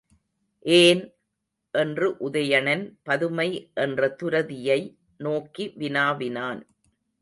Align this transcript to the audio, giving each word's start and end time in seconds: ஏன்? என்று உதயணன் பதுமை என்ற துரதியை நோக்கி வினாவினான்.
ஏன்? 0.65 1.03
என்று 1.73 2.07
உதயணன் 2.19 2.83
பதுமை 3.03 3.71
என்ற 3.73 4.15
துரதியை 4.23 4.79
நோக்கி 5.17 5.73
வினாவினான். 5.75 6.61